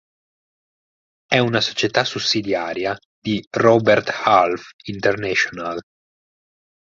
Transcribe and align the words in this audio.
È 1.27 1.37
una 1.37 1.61
società 1.61 2.03
sussidiaria 2.03 2.97
di 3.19 3.39
Robert 3.51 4.09
Half 4.23 4.71
International. 4.85 5.79